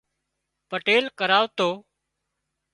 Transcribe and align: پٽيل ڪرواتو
پٽيل 0.69 1.05
ڪرواتو 1.19 1.69